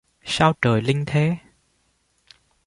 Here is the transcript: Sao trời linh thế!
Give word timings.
Sao 0.23 0.53
trời 0.61 0.81
linh 0.81 1.03
thế! 1.07 1.37